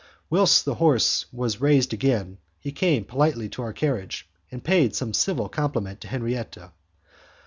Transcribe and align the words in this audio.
Whilst 0.31 0.65
the 0.65 0.73
horse 0.73 1.27
was 1.31 1.61
raised 1.61 1.93
again, 1.93 2.39
he 2.59 2.71
came 2.71 3.05
politely 3.05 3.47
to 3.49 3.61
our 3.61 3.71
carriage, 3.71 4.27
and 4.49 4.63
paid 4.63 4.95
some 4.95 5.13
civil 5.13 5.47
compliment 5.47 6.01
to 6.01 6.07
Henriette. 6.07 6.57